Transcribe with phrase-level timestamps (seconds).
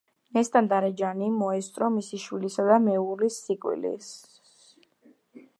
[0.35, 4.13] ნესტან-დარეჯანი მოესწრო მისი შვილისა და მეუღლის სიკვდილს.